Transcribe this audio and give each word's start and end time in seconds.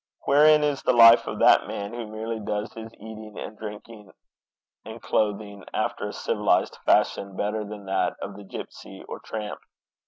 Wherein 0.25 0.63
is 0.63 0.81
the 0.81 0.93
life 0.93 1.27
of 1.27 1.37
that 1.37 1.67
man 1.67 1.93
who 1.93 2.07
merely 2.07 2.39
does 2.39 2.73
his 2.73 2.91
eating 2.95 3.37
and 3.37 3.55
drinking 3.55 4.11
and 4.83 4.99
clothing 4.99 5.63
after 5.75 6.07
a 6.07 6.11
civilized 6.13 6.75
fashion 6.87 7.37
better 7.37 7.63
than 7.63 7.85
that 7.85 8.15
of 8.19 8.35
the 8.35 8.43
gipsy 8.43 9.03
or 9.07 9.19
tramp? 9.19 9.59